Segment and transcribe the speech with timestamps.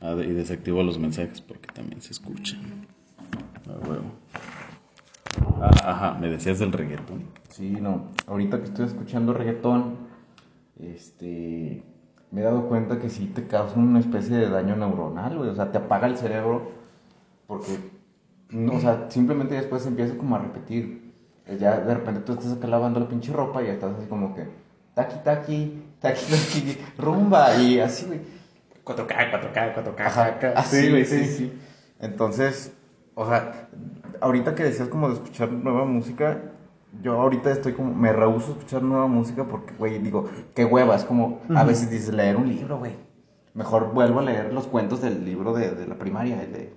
[0.00, 2.86] Ah, y desactivo los mensajes porque también se escuchan.
[5.60, 7.24] Ah, ajá, me decías del reggaetón.
[7.48, 8.08] Sí, no.
[8.26, 9.96] Ahorita que estoy escuchando reggaetón,
[10.78, 11.82] este,
[12.30, 15.50] me he dado cuenta que sí te causa una especie de daño neuronal, güey.
[15.50, 16.70] O sea, te apaga el cerebro
[17.46, 17.76] porque,
[18.50, 21.12] no, o sea, simplemente después empieza como a repetir.
[21.58, 24.34] Ya de repente tú estás acá lavando la pinche ropa y ya estás así como
[24.34, 24.46] que,
[24.94, 28.20] taqui, taqui, taqui, rumba, y así, güey.
[28.84, 30.00] 4K, 4K, 4K.
[30.00, 31.52] Ajá, así, güey, sí, sí.
[32.00, 32.72] Entonces,
[33.14, 33.68] o sea,
[34.20, 36.40] ahorita que decías como de escuchar nueva música,
[37.02, 40.96] yo ahorita estoy como, me rehuso a escuchar nueva música porque, güey, digo, qué hueva,
[40.96, 42.96] es como, a veces dices leer un libro, güey.
[43.54, 46.74] Mejor vuelvo a leer los cuentos del libro de, de la primaria, el de...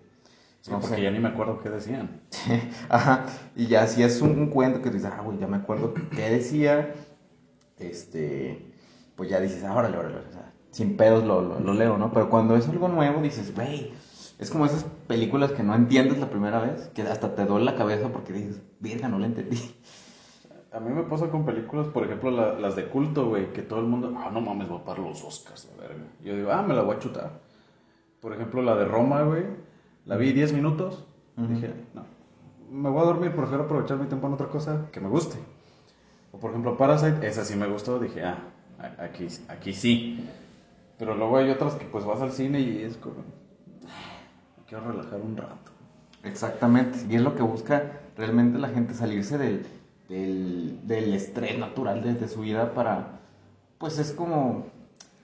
[0.61, 1.01] Sí, no porque sé.
[1.01, 2.21] ya ni me acuerdo qué decían.
[2.89, 5.93] Ajá, y ya si es un, un cuento que dices, ah, güey, ya me acuerdo
[6.15, 6.93] qué decía,
[7.79, 8.72] este,
[9.15, 12.11] pues ya dices, ah, órale, órale, o sea, sin pedos lo, lo, lo leo, ¿no?
[12.11, 13.91] Pero cuando es algo nuevo dices, güey,
[14.39, 17.75] es como esas películas que no entiendes la primera vez, que hasta te duele la
[17.75, 19.75] cabeza porque dices, verga, no la entendí.
[20.71, 23.79] A mí me pasa con películas, por ejemplo, la- las de culto, güey, que todo
[23.79, 26.03] el mundo, ah, no mames, va a par los Oscars, la verga.
[26.23, 27.39] Yo digo, ah, me la voy a chutar.
[28.19, 29.43] Por ejemplo, la de Roma, güey,
[30.05, 31.05] la vi 10 minutos,
[31.55, 32.03] dije, no,
[32.71, 35.37] me voy a dormir, prefiero aprovechar mi tiempo en otra cosa que me guste.
[36.31, 38.39] O por ejemplo, Parasite, esa sí me gustó, dije, ah,
[38.99, 40.27] aquí, aquí sí.
[40.97, 43.15] Pero luego hay otras que pues vas al cine y es como,
[43.87, 45.71] "Ah, quiero relajar un rato.
[46.23, 47.83] Exactamente, y es lo que busca
[48.15, 49.65] realmente la gente, salirse del,
[50.07, 53.19] del, del estrés natural de, de su vida para,
[53.77, 54.65] pues es como,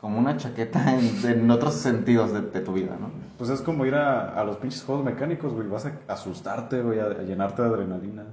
[0.02, 3.12] como una chaqueta en, en otros sentidos de, de tu vida, ¿no?
[3.38, 5.68] Pues es como ir a, a los pinches juegos mecánicos, güey.
[5.70, 8.26] Vas a asustarte, güey, a, a llenarte de adrenalina.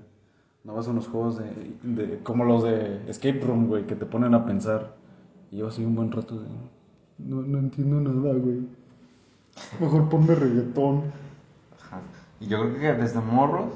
[0.64, 4.06] No vas a unos juegos de, de- como los de Escape Room, güey, que te
[4.06, 4.90] ponen a pensar.
[5.50, 6.48] Y yo así un buen rato de...
[7.18, 8.66] No, no entiendo nada, güey.
[9.80, 11.02] Mejor ponme reggaetón.
[11.80, 12.00] Ajá.
[12.40, 13.72] Y yo creo que desde morros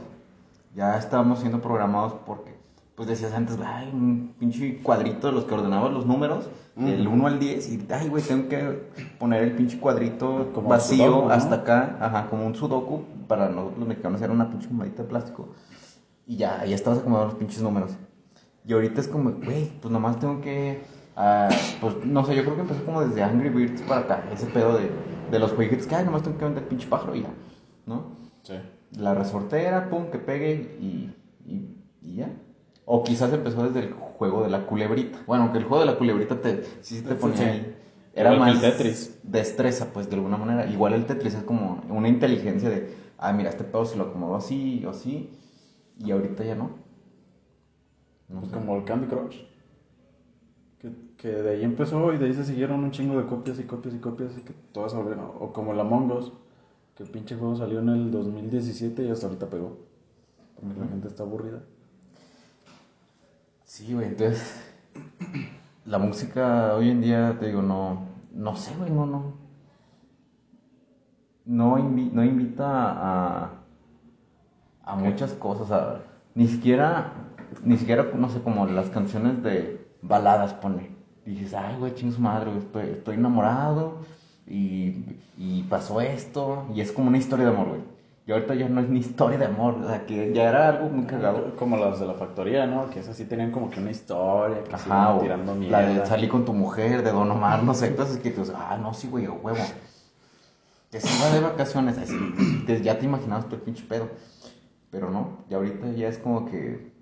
[0.75, 2.55] ya estábamos siendo programados porque,
[2.95, 7.27] pues decías antes, ay, un pinche cuadrito de los que ordenabas los números, del 1
[7.27, 11.35] al 10, y, ay, güey, tengo que poner el pinche cuadrito Como vacío sudoku, ¿no?
[11.35, 15.09] hasta acá, ajá, como un sudoku, para nosotros los mexicanos era una pinche monedita de
[15.09, 15.49] plástico,
[16.27, 17.93] y ya, ya estabas acomodando los pinches números.
[18.65, 20.83] Y ahorita es como, güey, pues nomás tengo que,
[21.17, 21.49] ah,
[21.81, 24.77] pues no sé, yo creo que empezó como desde Angry Birds para acá, ese pedo
[24.79, 24.91] de,
[25.31, 27.31] de los jueguitos que, ay, nomás tengo que vender el pinche pájaro y ya,
[27.87, 28.05] ¿no?
[28.43, 28.55] Sí.
[28.99, 31.15] la resortera, pum, que pegue y,
[31.47, 32.31] y, y ya.
[32.87, 35.19] O quizás empezó desde el juego de la culebrita.
[35.27, 37.43] Bueno, aunque el juego de la culebrita te, sí se te ponía Sí.
[37.45, 37.77] ahí.
[38.15, 39.21] Era Igual más el Tetris.
[39.23, 40.67] destreza, pues, de alguna manera.
[40.67, 44.35] Igual el Tetris es como una inteligencia de, ah, mira, este pedo se lo acomodó
[44.35, 45.31] así o así.
[46.05, 46.71] Y ahorita ya no.
[48.29, 48.57] No Pues sé.
[48.59, 49.37] como el Candy Crush.
[50.81, 53.65] Que, que de ahí empezó y de ahí se siguieron un chingo de copias y
[53.65, 55.31] copias y copias y que todas volvieron.
[55.39, 56.33] O como el Among Us,
[56.97, 59.79] que el pinche juego salió en el 2017 y hasta ahorita pegó.
[60.61, 61.63] Porque la gente está aburrida.
[63.65, 64.61] Sí, güey, entonces.
[65.87, 68.07] La música hoy en día, te digo, no.
[68.33, 69.35] No sé, güey, no, no.
[71.45, 73.51] No, invi- no invita a.
[74.85, 75.71] A muchas cosas.
[75.71, 76.01] A,
[76.35, 77.13] ni siquiera.
[77.65, 80.91] Ni siquiera, no sé, como las canciones de baladas, pone.
[81.25, 83.99] Dices, ay, güey, ching su madre, güey, estoy, estoy enamorado.
[84.47, 85.05] Y,
[85.37, 86.67] y pasó esto.
[86.75, 87.81] Y es como una historia de amor, güey.
[88.27, 89.75] Y ahorita ya no es ni historia de amor.
[89.83, 91.57] O sea, que ya era algo muy cagado.
[91.57, 92.91] Como las de la factoría, ¿no?
[92.91, 95.83] Que esas sí tenían como que una historia, que Ajá, o tirando la mierda.
[95.83, 98.79] de salir con tu mujer, de Don Omar, no sé, entonces que tú dices, ah,
[98.81, 99.59] no, sí, güey, a huevo.
[100.91, 102.15] Que se va de vacaciones, así,
[102.83, 104.09] ya te imaginabas tu pinche pedo.
[104.91, 106.93] Pero no, y ahorita ya es como que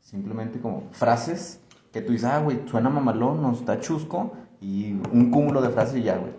[0.00, 1.59] simplemente como frases
[1.92, 5.96] que tú dices, ah, güey, suena mamalón, no está chusco, y un cúmulo de frases
[5.96, 6.32] y ya, güey.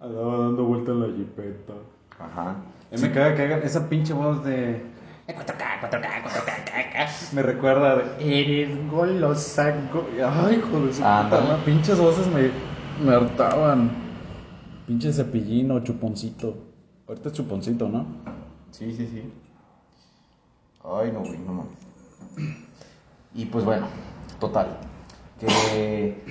[0.00, 1.72] Andaba dando vuelta en la jipeta.
[2.18, 2.56] Ajá.
[2.92, 4.82] Y me caga que hagan esa pinche voz de...
[5.28, 8.40] 4K, 4K, 4K, Me recuerda de...
[8.40, 10.06] Eres golosa, go-".
[10.16, 10.60] Ay, Ándale.
[10.62, 12.50] puta madre, Pinches voces me,
[13.04, 13.90] me hartaban.
[14.86, 16.56] Pinche cepillín o chuponcito.
[17.06, 18.06] Ahorita es chuponcito, ¿no?
[18.72, 19.32] Sí, sí, sí.
[20.84, 21.78] Ay, no, güey, no mames.
[23.34, 23.86] Y pues bueno,
[24.40, 24.78] total.
[25.38, 26.24] Que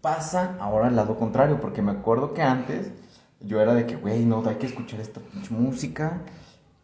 [0.00, 2.92] pasa ahora al lado contrario, porque me acuerdo que antes
[3.40, 6.20] yo era de que, güey, no, hay que escuchar esta pinche música.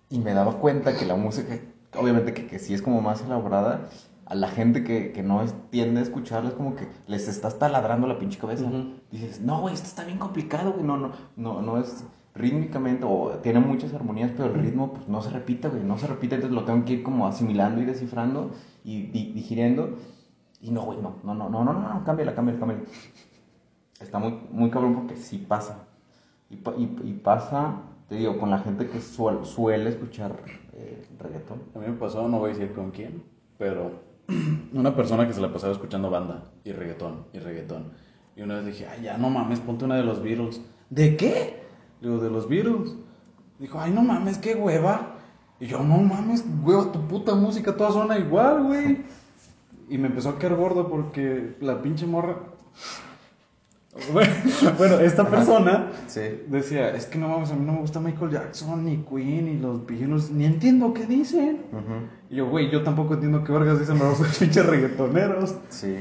[0.08, 1.58] Y me daba cuenta que la música,
[1.96, 3.88] obviamente que, que sí es como más elaborada,
[4.26, 7.58] a la gente que, que no es- tiende a escucharla es como que les estás
[7.58, 8.64] taladrando la pinche cabeza.
[9.12, 13.30] Dices, no, güey, esto está bien complicado, güey, no, no, no, no es rítmicamente, o
[13.42, 16.54] tiene muchas armonías, pero el ritmo pues no se repite, güey, no se repite, entonces
[16.54, 18.50] lo tengo que ir como asimilando y descifrando
[18.84, 19.96] y di- digiriendo.
[20.60, 22.82] Y no, güey, no, no, no, no, no, no, cámbiala, cámbiala, cámbiala.
[24.00, 25.86] está muy, muy cabrón porque sí pasa.
[26.50, 27.76] Y, y- y pasa,
[28.08, 30.32] te digo, con la gente que suel- suele escuchar
[30.72, 31.62] eh, reggaetón.
[31.74, 33.22] A mí me pasó, no voy a decir con quién,
[33.58, 33.92] pero
[34.72, 37.92] una persona que se la pasaba escuchando banda y reggaetón y reggaetón.
[38.36, 40.60] Y una vez dije, ay, ya no mames, ponte una de los Beatles.
[40.88, 41.62] ¿De qué?
[42.00, 42.94] Digo, de los Beatles.
[43.58, 45.09] Dijo, ay, no mames, qué hueva.
[45.60, 48.98] Y yo, no mames, hueva, tu puta música, toda suena igual, güey.
[49.88, 52.36] Y me empezó a caer gordo porque la pinche morra.
[54.12, 54.30] Bueno,
[54.78, 56.20] bueno, esta persona Sí.
[56.46, 59.58] decía, es que no mames, a mí no me gusta Michael Jackson, ni Queen, ni
[59.58, 61.62] los Beatles, ni entiendo qué dicen.
[62.30, 65.56] Y yo, güey, yo tampoco entiendo qué vergas dicen los pinches reggaetoneros.
[65.70, 65.96] Sí.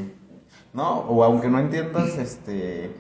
[0.72, 2.92] No, o aunque no entiendas, este.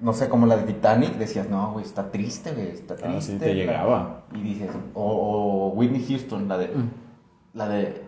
[0.00, 3.32] No sé, como la de Titanic, decías, no, güey, está triste, güey, está Ah, triste.
[3.32, 4.24] sí, te llegaba.
[4.34, 6.70] Y dices, o, o Whitney Houston, la de.
[7.54, 8.02] La de.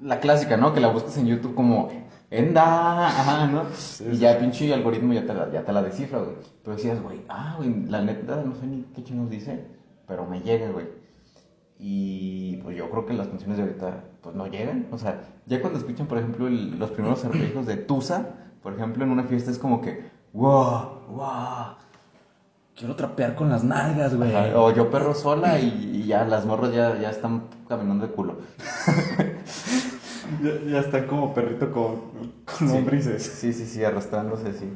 [0.00, 0.72] La clásica, ¿no?
[0.74, 1.90] Que la buscas en YouTube como.
[2.30, 3.64] Enda, ajá, ¿no?
[4.10, 6.36] y ya el pinche algoritmo ya te la, ya te la descifra, güey.
[6.64, 9.66] Pero decías, güey, ah, güey, la neta, no sé ni qué chingos dice,
[10.06, 10.86] pero me llega, güey.
[11.78, 14.86] Y pues yo creo que las canciones de ahorita pues no llegan.
[14.92, 18.28] O sea, ya cuando escuchan, por ejemplo, el- los primeros arpegios de Tusa,
[18.62, 21.76] por ejemplo, en una fiesta es como que, wow, wow.
[22.74, 24.34] Quiero trapear con las nalgas, güey.
[24.34, 25.68] Ajá, O yo perro sola y,
[26.02, 28.36] y ya las morras ya, ya están caminando de culo.
[30.42, 32.00] Ya, ya están como perrito con,
[32.44, 32.74] con Sí.
[32.74, 33.22] lombrices.
[33.22, 34.68] Sí, sí, sí, arrastrándose, sí.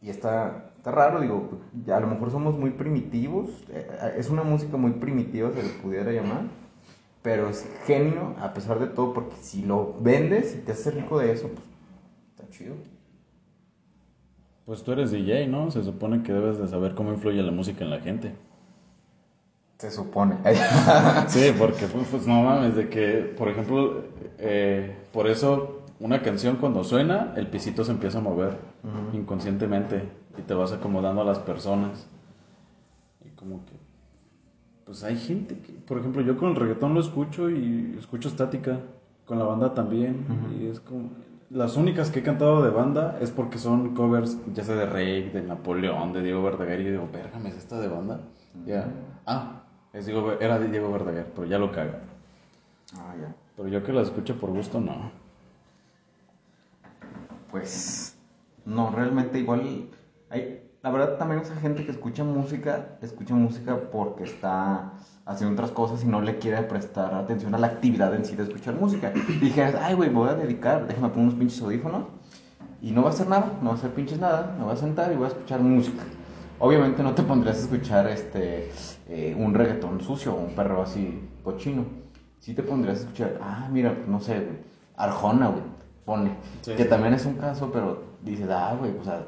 [0.00, 1.48] Y está, está raro, digo,
[1.86, 3.50] ya a lo mejor somos muy primitivos.
[3.68, 6.42] eh, Es una música muy primitiva, se le pudiera llamar.
[7.22, 11.18] Pero es genio a pesar de todo, porque si lo vendes y te haces rico
[11.20, 11.64] de eso, pues
[12.36, 12.74] está chido.
[14.66, 15.70] Pues tú eres DJ, ¿no?
[15.70, 18.34] Se supone que debes de saber cómo influye la música en la gente.
[19.78, 20.36] Se supone.
[21.26, 24.04] Sí, porque pues, pues, no mames, de que, por ejemplo,
[24.38, 28.58] eh, por eso una canción cuando suena, el pisito se empieza a mover
[29.12, 32.06] inconscientemente y te vas acomodando a las personas.
[33.24, 33.72] Y como que,
[34.84, 38.78] pues hay gente que, por ejemplo, yo con el reggaetón lo escucho y escucho estática,
[39.24, 40.24] con la banda también,
[40.60, 41.10] y es como...
[41.52, 45.28] Las únicas que he cantado de banda es porque son covers, ya sea de Rey,
[45.28, 48.22] de Napoleón, de Diego Verdaguer, y yo digo, verga, ¿me es esta de banda?
[48.64, 48.88] Ya.
[49.26, 49.60] Ah,
[49.92, 52.00] es Diego, era de Diego Verdaguer, pero ya lo caga.
[52.96, 53.34] Ah, ya.
[53.54, 55.10] Pero yo que la escucho por gusto, no.
[57.50, 58.16] Pues
[58.64, 59.90] no, realmente igual
[60.30, 64.92] hay, la verdad también esa gente que escucha música, escucha música porque está
[65.24, 68.42] haciendo otras cosas y no le quiere prestar atención a la actividad en sí de
[68.42, 69.12] escuchar música.
[69.28, 72.04] Y dijeras, ay güey, voy a dedicar, déjame poner unos pinches audífonos
[72.80, 74.76] y no va a hacer nada, no va a hacer pinches nada, me voy a
[74.76, 76.02] sentar y voy a escuchar música.
[76.58, 78.72] Obviamente no te pondrías a escuchar este
[79.08, 81.84] eh, un reggaetón sucio o un perro así cochino.
[82.40, 84.58] Sí te pondrías a escuchar, ah, mira, no sé, güey,
[84.96, 85.62] Arjona, güey,
[86.04, 86.36] pone.
[86.62, 86.88] Sí, que sí.
[86.88, 89.26] también es un caso, pero dices, ah, güey, o sea,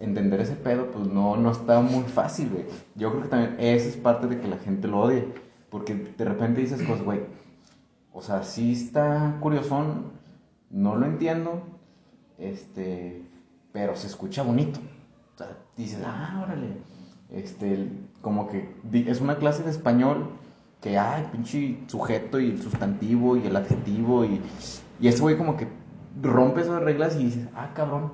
[0.00, 2.64] entender ese pedo, pues no, no está muy fácil, güey.
[2.94, 5.26] Yo creo que también esa es parte de que la gente lo odie.
[5.70, 7.20] Porque de repente dices cosas, güey,
[8.12, 10.12] o sea, sí está curiosón,
[10.70, 11.62] no lo entiendo,
[12.38, 13.22] este,
[13.72, 14.80] pero se escucha bonito.
[15.34, 16.78] O sea, dices, ah, órale,
[17.30, 17.90] este,
[18.22, 20.30] como que es una clase de español
[20.80, 24.40] que, ay, pinche sujeto y el sustantivo y el adjetivo y,
[25.00, 25.68] y ese güey como que
[26.22, 28.12] rompe esas reglas y dices, ah, cabrón,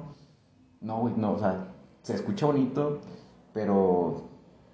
[0.81, 1.69] no, güey, no, o sea,
[2.05, 3.01] se escucha bonito,
[3.53, 4.23] pero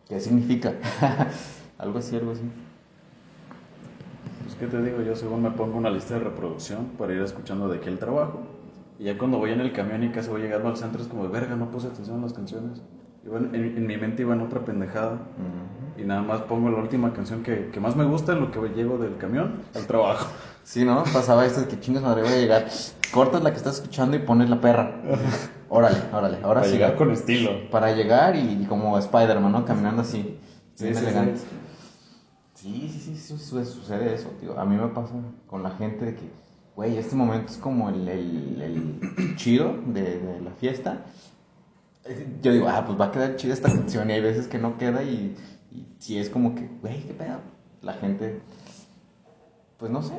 [0.08, 0.74] ¿qué significa?
[1.78, 2.42] algo así, algo así.
[4.44, 5.00] Pues, ¿qué te digo?
[5.02, 8.40] Yo según me pongo una lista de reproducción para ir escuchando de aquí el trabajo.
[8.98, 11.26] Y ya cuando voy en el camión y casi voy llegando al centro es como,
[11.28, 12.82] verga, no puse atención a las canciones.
[13.24, 15.18] En, en- en mi mente iba en otra pendejada.
[15.96, 18.60] Y nada más pongo la última canción que, que más me gusta en lo que
[18.74, 20.26] llego del camión al trabajo.
[20.64, 21.04] Sí, ¿no?
[21.12, 22.66] Pasaba esto de que chingas madre voy a llegar.
[23.12, 24.96] Cortas la que estás escuchando y pones la perra.
[25.70, 26.72] Órale, órale, ahora para sí.
[26.72, 27.70] llegar con estilo.
[27.70, 29.64] Para llegar y, y como Spider-Man, ¿no?
[29.64, 30.36] Caminando así.
[30.74, 31.38] Sí, bien sí, elegante.
[31.38, 31.46] sí.
[32.54, 34.58] Sí, sí, sí, sí, su- sucede eso, tío.
[34.58, 35.14] A mí me pasa
[35.46, 36.28] con la gente de que,
[36.76, 41.04] güey, este momento es como el, el, el chido de, de la fiesta.
[42.42, 44.76] Yo digo, ah, pues va a quedar chida esta canción y hay veces que no
[44.76, 45.36] queda y,
[45.72, 47.38] y si es como que, güey, qué pedo.
[47.82, 48.40] La gente,
[49.78, 50.14] pues no sé,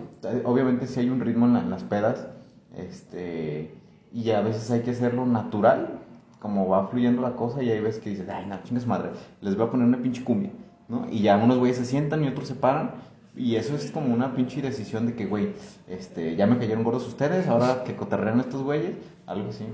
[0.46, 2.28] obviamente si hay un ritmo en, la- en las pedas,
[2.76, 3.74] este,
[4.14, 6.00] y a veces hay que hacerlo natural,
[6.40, 9.56] como va fluyendo la cosa y hay veces que dices, ay, no, chingas madre, les
[9.56, 10.52] voy a poner una pinche cumbia,
[10.90, 11.08] ¿no?
[11.10, 12.92] Y ya unos güeyes se sientan y otros se paran
[13.36, 15.54] y eso es como una pinche decisión de que, güey,
[15.88, 19.66] este, ya me cayeron gordos ustedes, ahora que cotorrean estos güeyes, algo así.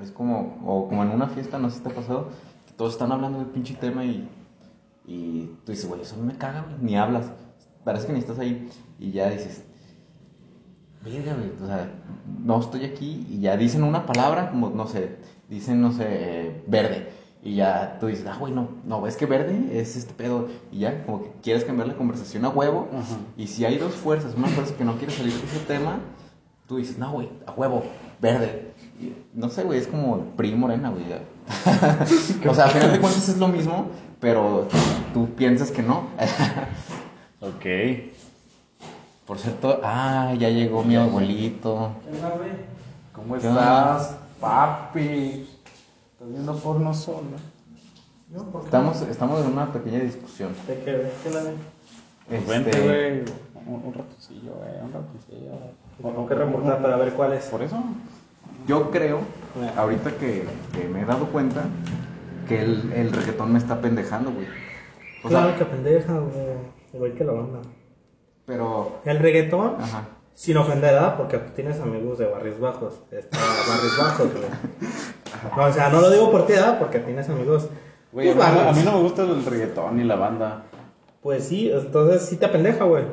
[0.00, 2.28] Es como, o como en una fiesta, no sé si te ha pasado,
[2.66, 4.28] que todos están hablando del pinche tema y,
[5.06, 7.30] y tú dices, güey, eso me caga, güey, ni hablas.
[7.84, 8.68] Parece que ni estás ahí
[8.98, 9.64] y ya dices,
[11.02, 11.90] verga, güey, o sea,
[12.42, 15.16] no estoy aquí y ya dicen una palabra, como, no sé,
[15.48, 17.08] dicen, no sé, eh, verde.
[17.42, 20.48] Y ya tú dices, ah, güey, no, no, es que verde es este pedo.
[20.70, 22.88] Y ya, como que quieres cambiar la conversación a huevo.
[22.92, 23.16] Ajá.
[23.38, 26.00] Y si hay dos fuerzas, una fuerza que no quiere salir de ese tema,
[26.66, 27.82] tú dices, no, güey, a huevo,
[28.20, 28.74] verde.
[29.00, 31.04] Y, no sé, güey, es como el PRI morena, güey.
[32.48, 33.88] o sea, al final de cuentas es lo mismo,
[34.20, 34.68] pero
[35.14, 36.08] tú piensas que no.
[37.42, 37.64] Ok.
[39.30, 41.92] Por cierto, ah, ya llegó mi abuelito.
[43.12, 45.48] ¿Cómo ¿Qué estás, papi?
[46.14, 47.38] ¿Estás viendo porno solo?
[48.64, 50.50] Estamos, estamos en una pequeña discusión.
[50.66, 51.54] ¿De qué, de qué la de?
[52.26, 53.20] Pues Este, vente, güey.
[53.66, 54.82] Un, un ratoncillo, güey.
[54.82, 55.52] Un ratoncillo.
[56.02, 57.44] Tengo que reportar para ver cuál es.
[57.44, 57.76] Por eso.
[58.66, 59.20] Yo creo,
[59.76, 61.66] ahorita que, que me he dado cuenta,
[62.48, 64.48] que el, el reggaetón me está pendejando, güey.
[65.22, 66.46] O sea, Claro que pendeja, güey.
[66.94, 67.60] Igual que la banda.
[68.50, 69.00] Pero.
[69.04, 70.08] El reggaetón, Ajá.
[70.34, 71.16] sin ofender, ¿verdad?
[71.16, 72.94] Porque tú tienes amigos de barrios bajos.
[73.12, 75.56] Está barrios bajos, güey.
[75.56, 76.78] No, o sea, no lo digo por ti, ¿verdad?
[76.78, 77.68] Porque tienes amigos.
[78.12, 80.64] Güey, pues, a, mí, no- a mí no me gusta el reggaetón ni la banda.
[81.22, 83.04] Pues sí, entonces sí te pendeja, güey.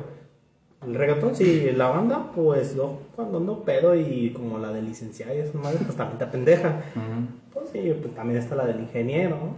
[0.86, 5.34] El reggaetón, sí, la banda, pues yo cuando ando pedo y como la de licenciada
[5.36, 6.82] y eso, madre, pues también te pendeja.
[6.96, 7.54] Ujú.
[7.54, 9.56] Pues sí, pues también está la del ingeniero, ¿no?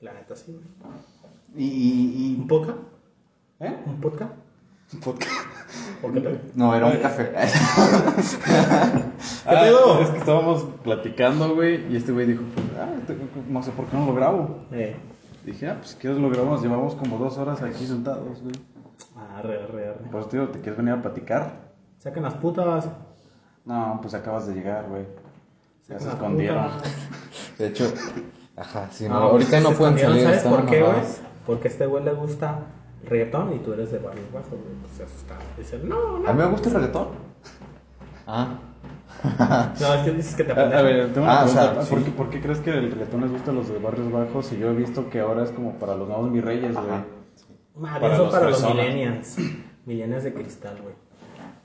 [0.00, 1.64] La neta sí, güey.
[1.66, 2.78] Y, y, ¿Un podcast?
[3.60, 3.76] ¿Eh?
[3.86, 4.32] ¿Un podcast?
[4.98, 5.30] Podcast.
[6.02, 6.38] ¿Por qué pedo?
[6.54, 7.30] No, era un café.
[7.34, 7.46] ¿Qué
[9.56, 9.94] pedo?
[9.94, 12.88] Ah, Es que estábamos platicando, güey, y este güey dijo, pues, ah,
[13.48, 14.64] no sé por qué no lo grabo.
[14.72, 14.96] Eh,
[15.44, 18.54] Dije, ah, pues si quieres lo grabamos, llevamos como dos horas aquí sentados, güey.
[19.38, 20.10] arre, arre, arre.
[20.10, 21.70] Por eso te digo, ¿te quieres venir a platicar?
[21.98, 22.88] Saquen las putas.
[23.64, 25.04] No, pues acabas de llegar, güey.
[25.88, 26.64] Ya se las escondieron.
[26.70, 26.92] putas.
[27.58, 27.92] De hecho,
[28.56, 30.40] ajá, sí, no, No, ahorita pues, no se pueden escondieron, salir.
[30.40, 30.94] ¿Sabes por qué, güey?
[31.46, 32.58] Porque a este güey le gusta
[33.06, 34.74] reggaetón y tú eres de barrios bajos, güey.
[34.82, 35.36] Pues eso está.
[35.56, 36.28] Dice, no, no.
[36.28, 37.08] A mí me gusta el reggaetón.
[38.26, 38.58] Ah.
[39.80, 41.82] No, es que dices que te A, a ver, tengo una Ah, o pregunta.
[41.84, 42.04] sea, ¿Por, sí.
[42.06, 44.52] qué, por qué crees que el reggaetón les gusta a los de barrios bajos?
[44.52, 46.86] Y yo he visto que ahora es como para los nuevos mis reyes, güey.
[47.76, 48.84] Más para son los para los personas.
[48.86, 49.36] millennials.
[49.84, 50.94] Millennials de cristal, güey.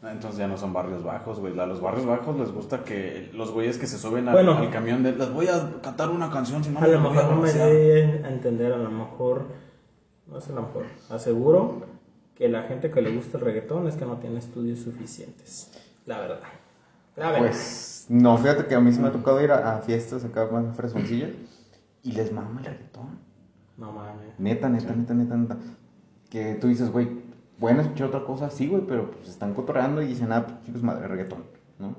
[0.03, 1.57] Ah, Entonces ya no son barrios bajos, güey.
[1.57, 4.57] A los barrios bajos les gusta que los güeyes que se suben al, Bueno.
[4.57, 7.31] al camión de les voy a cantar una canción, si no A lo mejor no
[7.37, 7.69] me balacear".
[7.69, 7.91] doy
[8.23, 9.45] a entender, a lo mejor,
[10.27, 11.83] no sé, a lo mejor, aseguro
[12.35, 15.71] que la gente que le gusta el reggaetón es que no tiene estudios suficientes.
[16.05, 16.39] La verdad.
[17.15, 17.47] La verdad.
[17.47, 20.47] Pues, no, fíjate que a mí se me ha tocado ir a, a fiestas acá
[20.51, 21.31] más fresoncillas
[22.03, 23.19] y les mama el reggaetón.
[23.77, 24.37] no mames.
[24.39, 25.57] Neta, neta, neta, neta, neta.
[26.29, 27.07] Que tú dices, güey,
[27.59, 28.49] ¿pueden escuchar otra cosa?
[28.49, 31.43] Sí, güey, pero pues están cotorreando y dicen, ah, pues chicos, madre, reggaetón,
[31.79, 31.95] ¿no?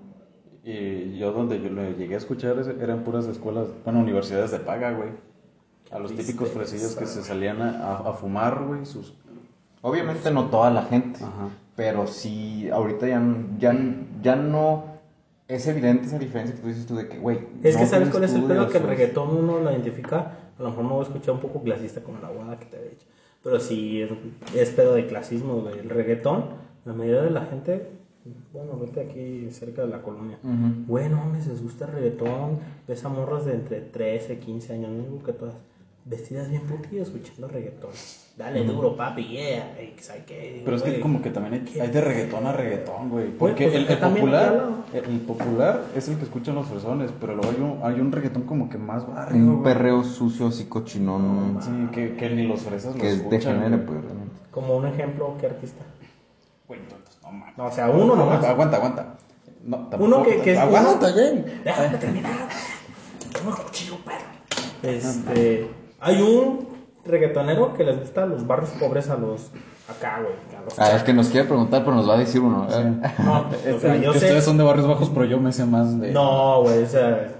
[0.62, 4.58] Y yo donde yo lo llegué a escuchar es- eran puras escuelas, bueno, universidades de
[4.58, 5.10] paga, güey.
[5.90, 9.14] A los típicos fresillos que se salían a, a- fumar, güey, sus...
[9.82, 11.48] Obviamente no toda la gente, Ajá.
[11.76, 13.22] pero sí, ahorita ya,
[13.58, 13.76] ya,
[14.22, 14.84] ya no
[15.46, 18.08] es evidente esa diferencia que tú dices tú de que, güey, Es no que sabes
[18.08, 21.00] cuál es el pedo que el reggaetón uno lo identifica, a lo mejor me voy
[21.00, 23.06] a escuchar un poco clasista como la guada que te había dicho,
[23.44, 24.10] pero sí es,
[24.56, 25.78] es pedo de clasismo, güey.
[25.78, 26.46] El reggaetón,
[26.84, 27.88] la mayoría de la gente,
[28.52, 30.84] bueno, vete aquí cerca de la colonia, Ujú.
[30.88, 34.90] güey, no mames, les gusta el reggaetón, ves a morras de entre 13, 15 años,
[34.90, 35.54] no digo que todas,
[36.06, 37.90] vestidas bien putillas escuchando reggaetón.
[38.36, 40.52] Dale duro, papi, yeah, y ¿sabes qué?
[40.52, 43.30] Digo, Pero es que como que también hay, ¿qué hay de reggaetón a reggaetón, güey.
[43.30, 47.10] Porque pues el, el popular, hay el, el popular es el que escuchan los fresones,
[47.18, 49.74] pero luego hay un, hay un reggaetón como que más barrio, Un güey.
[49.74, 53.54] perreo sucio, así cochinón, Sí, que, que ni los fresas lo que escuchan.
[53.58, 53.86] degenere, güey.
[53.86, 54.34] pues, realmente.
[54.50, 55.82] Como un ejemplo, ¿qué artista?
[56.68, 57.56] Güey, entonces, no mames.
[57.56, 58.44] No, o sea, uno nomás.
[58.44, 59.14] Aguanta, aguanta.
[59.64, 61.42] No, tampoco- Uno que, que es Aguanta, güey.
[61.64, 62.32] Déjame terminar.
[63.32, 64.26] Tengo cuchillo, perro.
[64.82, 65.68] Este.
[66.00, 66.68] Hay un
[67.04, 69.50] reggaetonero que les gusta a los barrios pobres a los.
[69.88, 70.34] Acá, güey.
[70.78, 72.66] Ah, es que nos quiere preguntar, pero nos va a decir uno.
[72.68, 73.12] ¿eh?
[73.24, 74.26] No, o sea, yo que sé.
[74.26, 76.10] ustedes son de barrios bajos, pero yo me sé más de...
[76.10, 77.32] No, güey, o sea.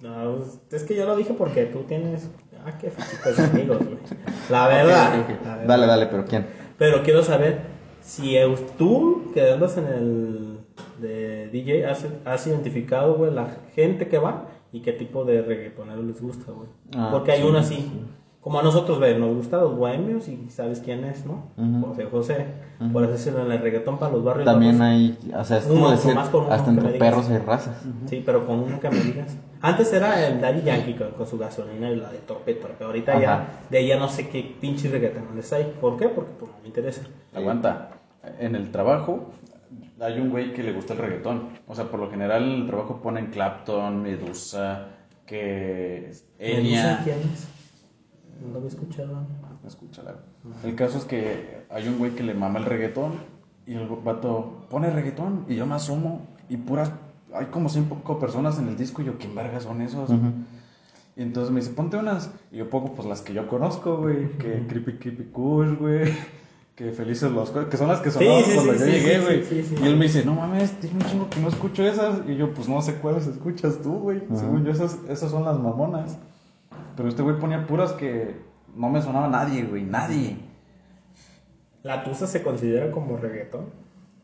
[0.00, 0.38] No,
[0.70, 2.30] es que yo lo dije porque tú tienes.
[2.64, 3.98] Ah, qué fichitos amigos, güey.
[4.48, 5.26] La verdad.
[5.44, 5.56] La.
[5.66, 6.46] Dale, dale, pero ¿quién?
[6.78, 7.60] Pero quiero saber
[8.02, 8.36] si
[8.78, 10.58] tú, que andas en el
[10.98, 16.02] de DJ, has, has identificado, güey, la gente que va y qué tipo de reggaetonero
[16.02, 16.68] les gusta, güey.
[16.96, 17.90] Ah, Porque hay sí, uno así.
[18.40, 21.50] Como a nosotros, güey, nos gustan los bohemios y sabes quién es, ¿no?
[21.58, 21.88] Ujú.
[21.88, 22.46] José José.
[22.90, 24.46] Por así decirlo, en el reggaetón para los barrios.
[24.46, 24.94] También bajos.
[24.94, 27.84] hay, o sea, es Uno, como decir, uno hasta que entre perros hay razas.
[28.06, 29.36] Sí, pero con uno que me digas.
[29.60, 32.82] Antes era el Daddy Yankee con, con su gasolina y la de torpe torpe.
[32.82, 33.20] Ahorita Ajá.
[33.20, 35.74] ya, de ahí ya no sé qué pinche reggaetones hay.
[35.78, 36.08] ¿Por qué?
[36.08, 37.02] Porque pues, no me interesa.
[37.34, 37.90] Aguanta.
[38.38, 39.32] En el trabajo
[40.00, 41.50] hay un güey que le gusta el reggaetón.
[41.66, 44.88] O sea, por lo general en el trabajo ponen Clapton, Medusa,
[45.26, 47.00] que ¿Me dicen Enya.
[47.04, 47.48] quién es?
[48.40, 49.26] No lo había escuchado.
[49.66, 50.16] Escúchala.
[50.64, 53.12] El caso es que hay un güey que le mama el reggaetón
[53.66, 56.90] Y el vato pone reggaetón y yo me asomo y puras,
[57.32, 60.10] hay como cinco personas en el disco y yo, ¿quién verga son esos?
[61.14, 62.32] Y entonces me dice, ponte unas.
[62.50, 66.12] Y yo pongo pues las que yo conozco, güey, que Creepy Creepy Kush, güey.
[66.80, 69.44] Que felices los que son las que sonaban sí, cuando sí, yo sí, llegué, güey.
[69.44, 69.82] sí, sí, sí.
[69.82, 72.20] Y él me dice, no mames, tiene un chingo que no escucho esas.
[72.26, 74.22] Y yo, pues no sé cuáles escuchas tú, güey.
[74.34, 76.16] Según yo, esas, esas son las mamonas.
[76.96, 78.34] Pero este güey ponía puras que
[78.74, 80.38] no me sonaba nadie, güey, nadie.
[81.82, 83.66] ¿La tusa se considera como reggaetón?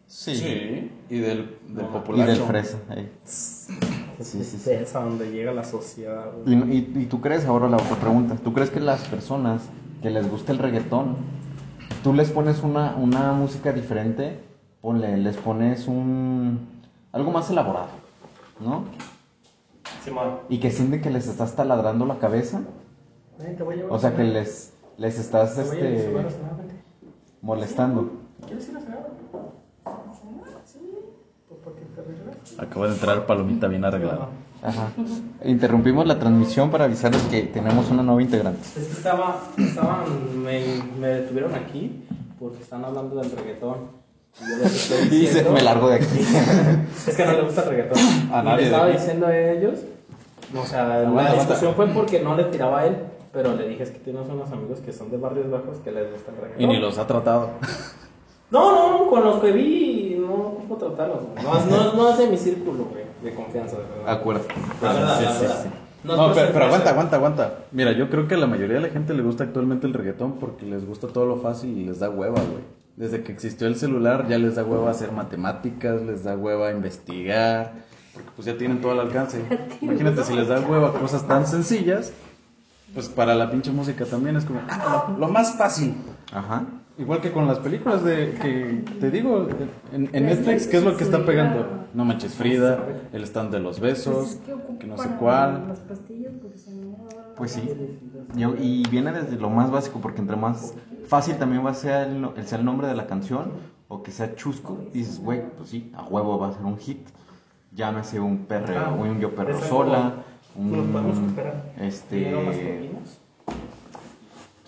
[0.07, 0.91] Sí.
[1.11, 2.31] Y del, del Y populacho.
[2.33, 2.79] del fresa.
[2.89, 3.13] ahí.
[3.25, 3.75] Sí,
[4.23, 4.71] sí, sí.
[4.71, 6.31] Es a donde llega la sociedad.
[6.43, 6.55] güey.
[6.57, 9.63] Y, y- y tú crees, ahora la otra pregunta, ¿tú crees que las personas
[10.03, 11.17] que les gusta el reggaetón,
[12.07, 14.39] tú les pones una, una música diferente,
[14.81, 16.81] ponle, les pones un...
[17.11, 17.89] algo más elaborado,
[18.61, 18.85] ¿no?
[20.05, 20.39] Simón.
[20.49, 22.61] Y que sienten que les estás taladrando la cabeza,
[23.41, 25.81] Ven, te voy a llevar o a sea que les, les estás Te voy a
[25.81, 26.55] llevar a este, cenar,
[27.43, 28.13] molestando.
[28.47, 29.11] ¿Quieres ir a cenar?
[30.65, 30.79] Sí.
[31.49, 32.61] Pues porque te regresas.
[32.61, 34.29] Acaba de entrar Palomita bien arreglada.
[34.66, 34.88] Ajá.
[35.44, 38.61] Interrumpimos la transmisión para avisarles que tenemos una nueva integrante.
[38.76, 40.61] Es que estaba, estaban, me,
[41.00, 42.04] me detuvieron aquí
[42.38, 43.76] porque están hablando del reggaetón.
[44.44, 46.06] Y yo les estoy Y diciendo- me largo de aquí.
[47.06, 47.99] Es que no le gusta el reggaetón.
[48.32, 49.78] A y nadie le estaba diciendo a ellos,
[50.54, 52.96] o sea, la Aguanta, discusión fue porque no le tiraba a él,
[53.32, 56.11] pero le dije es que tienes unos amigos que son de barrios bajos que les
[56.12, 56.62] gusta el reggaetón.
[56.62, 57.50] Y ni los ha tratado.
[58.50, 61.44] No, no, no, con los que vi no ocupo tratarlos, güey.
[61.44, 64.08] No, no, no es de mi círculo, güey, de confianza, de verdad.
[64.12, 64.42] Acuerdo.
[64.82, 65.62] La verdad, Sí, la sí, verdad.
[65.62, 65.68] sí.
[66.04, 67.54] No, es No, por pero, pero aguanta, aguanta, aguanta.
[67.73, 70.38] Mira, yo creo que a la mayoría de la gente le gusta actualmente el reggaetón
[70.38, 72.62] porque les gusta todo lo fácil y les da hueva, güey.
[72.96, 77.73] Desde que existió el celular ya les da hueva hacer matemáticas, les da hueva investigar,
[78.14, 79.42] porque pues ya tienen todo al alcance.
[79.80, 82.12] Imagínate si les da hueva cosas tan sencillas,
[82.94, 85.94] pues para la pinche música también es como, ah, lo, lo más fácil.
[86.32, 86.64] Ajá.
[86.99, 89.47] Igual que con las películas de que te digo,
[89.93, 91.67] en, en Netflix, ¿qué es lo que está pegando?
[91.93, 92.79] No manches Frida,
[93.12, 94.38] el stand de los besos,
[94.81, 95.75] que no sé cuál.
[97.37, 97.69] Pues sí.
[98.35, 100.73] Yo- y viene desde lo más básico, porque entre más
[101.07, 103.51] fácil también va a ser el, el, sea el nombre de la canción,
[103.88, 107.07] o que sea chusco, dices, güey, pues sí, a huevo va a ser un hit.
[107.75, 110.14] Llámese un perro, Ah, un yo perro sola,
[110.55, 111.27] como- Lo podemos un.
[111.27, 111.73] esperar.
[111.79, 112.31] Este.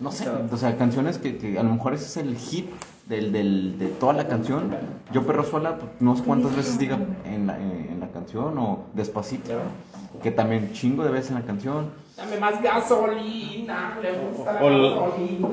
[0.00, 2.70] No sé, o sea, canciones que, que a lo mejor ese es el hit
[3.08, 4.70] del, del, de toda la canción.
[5.12, 8.84] Yo perro sola, pues, no sé cuántas veces diga en la, en la canción, o
[8.94, 9.54] despacito,
[10.22, 11.86] que también chingo de veces en la canción.
[12.16, 15.48] Dame más gasolina, le gusta la gasolina.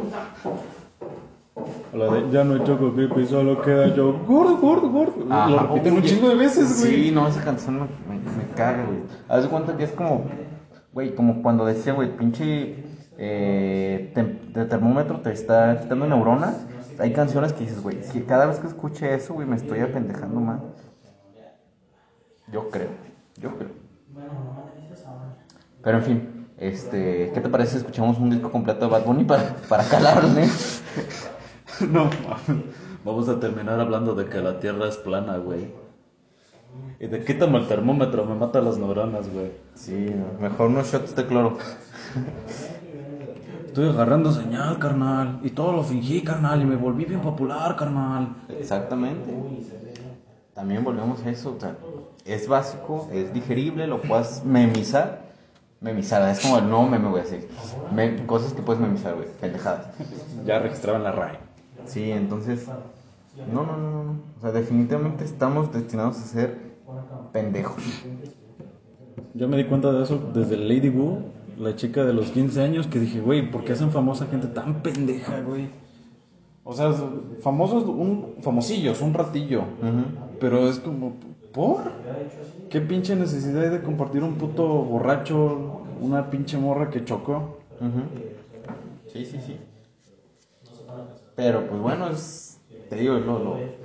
[1.93, 5.25] O la de ya no hay choco creepy, solo queda yo gordo, gordo, gordo.
[5.25, 5.67] Lo Ajá.
[5.67, 7.05] repiten un chingo de veces, güey.
[7.05, 8.99] Sí, no, esa canción me, me, me caga, güey.
[9.29, 10.25] Haz de cuenta que es como,
[10.93, 12.83] güey, como cuando decía, güey, pinche
[13.17, 14.11] eh,
[14.53, 16.65] de termómetro te está quitando neuronas.
[16.99, 20.39] Hay canciones que dices, güey, que cada vez que escuche eso, güey, me estoy apendejando
[20.39, 20.61] más.
[22.51, 22.89] Yo creo,
[23.37, 23.69] yo creo.
[25.83, 29.23] Pero en fin, este, ¿qué te parece si escuchamos un disco completo de Bad Bunny
[29.23, 30.47] para, para calarle?
[31.91, 32.09] No,
[33.03, 35.73] vamos a terminar hablando de que la tierra es plana, güey.
[37.01, 39.51] Y de quítame el termómetro, me mata las neuronas, güey.
[39.73, 41.57] Sí, mejor unos shots de cloro.
[43.75, 45.41] Estoy agarrando señal, carnal.
[45.43, 46.61] Y todo lo fingí, carnal.
[46.61, 48.29] Y me volví bien popular, carnal.
[48.47, 49.33] Exactamente.
[50.53, 51.55] También volvemos a eso.
[51.57, 51.75] o sea,
[52.23, 55.23] es básico, es digerible, lo puedes memizar.
[55.81, 57.49] Memizar, es como el nuevo meme, voy a decir.
[57.91, 59.87] Me- cosas que puedes memizar, güey, pendejadas.
[60.45, 61.39] Ya registraba en la RAE.
[61.85, 62.69] Sí, entonces.
[63.45, 64.19] No, no, no, no, no.
[64.37, 66.57] O sea, definitivamente estamos destinados a ser
[67.33, 67.83] pendejos.
[69.33, 71.19] Yo me di cuenta de eso desde Lady Wu,
[71.57, 74.81] la chica de los 15 años, que dije, güey, ¿por qué hacen famosa gente tan
[74.81, 75.69] pendeja, güey?
[76.63, 76.93] O sea,
[77.41, 79.63] famosos, un, famosillos, un ratillo.
[80.39, 81.15] Pero es como,
[81.51, 82.03] ¿por?
[82.69, 87.59] ¿Qué pinche necesidad hay de compartir un puto borracho, una pinche morra que chocó?
[89.07, 89.59] Sí, sí, sí.
[91.35, 93.75] Pero pues bueno, es, te digo, es lo, lo,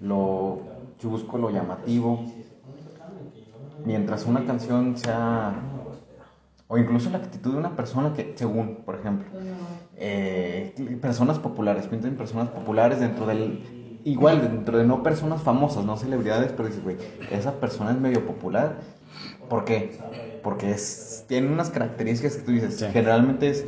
[0.00, 0.58] lo
[0.98, 2.24] chusco, lo llamativo.
[3.84, 5.79] Mientras una canción sea,
[6.72, 9.26] o incluso la actitud de una persona que, según, por ejemplo,
[9.96, 15.84] eh, personas populares, piensa en personas populares dentro del, igual, dentro de no personas famosas,
[15.84, 16.96] no celebridades, pero dices, güey,
[17.32, 18.76] esa persona es medio popular.
[19.48, 19.98] ¿Por qué?
[20.44, 22.86] Porque es, tiene unas características que tú dices, Sí.
[22.92, 23.66] generalmente es,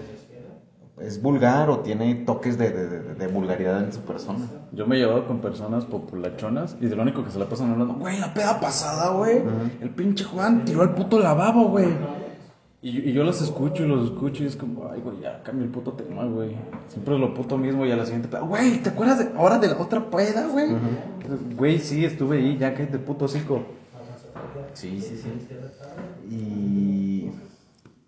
[1.01, 4.47] es vulgar o tiene toques de, de- de- de vulgaridad en su persona.
[4.71, 7.73] Yo me he llevado con personas populachonas y de lo único que se la pasan
[7.73, 9.43] hablando, güey, la peda pasada, güey.
[9.81, 11.89] El pinche Juan tiró al puto lavabo, güey.
[12.83, 15.65] Y, y yo los escucho y los escucho y es como, ay, güey, ya cambia
[15.65, 16.57] el puto tema, güey.
[16.89, 19.59] Siempre es lo puto mismo y a la siguiente, peda, güey, ¿te acuerdas de ahora
[19.59, 20.67] de la otra peda, güey?
[21.57, 23.63] Güey, sí, estuve ahí, ya que de puto hocico.
[24.75, 25.31] Sí, sí, sí.
[26.29, 27.31] Y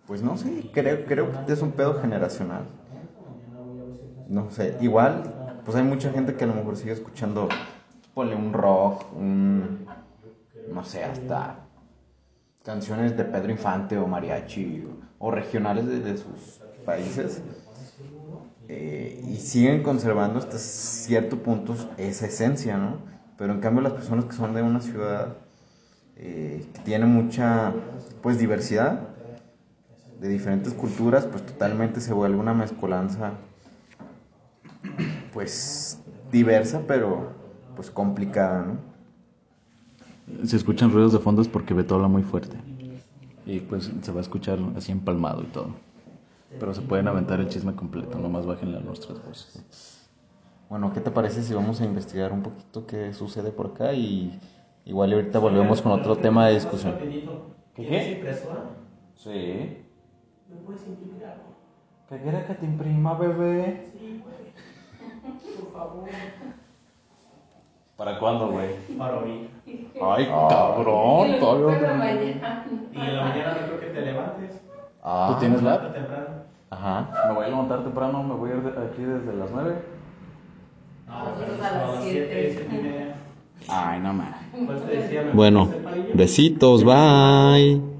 [0.08, 2.64] pues no sé, creo, creo que es un pedo generacional.
[4.28, 5.22] No sé, igual,
[5.64, 7.48] pues hay mucha gente que a lo mejor sigue escuchando,
[8.12, 9.86] ponle un rock, un,
[10.66, 11.63] no sé, hasta
[12.64, 14.84] canciones de Pedro Infante o mariachi
[15.18, 17.42] o, regionales de, de sus países.
[18.68, 22.98] eh, y siguen conservando hasta cierto punto esa esencia, ¿no?
[23.36, 25.36] Pero en cambio las personas que son de una ciudad
[26.16, 27.72] eh, que tiene mucha
[28.22, 29.00] pues diversidad
[30.20, 33.32] de diferentes culturas, pues totalmente se vuelve una mezcolanza
[35.32, 35.98] pues
[36.30, 37.32] diversa, pero
[37.74, 38.93] pues complicada, ¿no?
[40.44, 42.56] Si escuchan ruidos de fondo es porque Beto habla muy fuerte.
[43.46, 45.68] Y pues se va a escuchar así empalmado y todo.
[46.58, 49.62] Pero se pueden aventar el chisme completo, nomás bájenle a nuestras voces.
[50.68, 54.40] Bueno, ¿qué te parece si vamos a investigar un poquito qué sucede por acá y
[54.84, 56.94] igual y ahorita volvemos con otro tema de discusión?
[57.74, 58.12] ¿Qué qué?
[58.12, 58.64] impresora?
[59.16, 59.78] Sí.
[60.48, 61.54] ¿Me puedes imprimir algo?
[62.08, 63.90] ¿Qué quiere que te imprima, bebé?
[63.98, 64.52] Sí, güey.
[65.60, 66.08] Por favor.
[67.96, 68.70] ¿Para cuándo, güey?
[68.98, 69.48] Para ahorita.
[70.02, 71.80] Ay, cabrón, Pero todavía.
[72.92, 74.60] Y en la mañana no creo que te levantes.
[75.02, 75.92] Ah, ¿Tú tienes lab?
[75.92, 76.26] temprano.
[76.70, 77.26] Ajá.
[77.28, 79.74] Me voy a levantar temprano, me voy a ir de aquí desde las 9.
[81.06, 82.28] No, Nosotros pero a las son siete.
[82.28, 83.14] siete, siete y media.
[83.68, 84.36] Ay, no más.
[84.66, 85.68] Pues te decía, me Bueno,
[86.14, 87.93] besitos, bye.